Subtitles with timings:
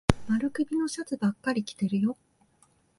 [0.27, 2.17] 丸首のシャツばっかり着てるよ。